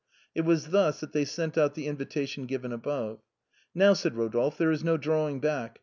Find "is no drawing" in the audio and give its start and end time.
4.71-5.39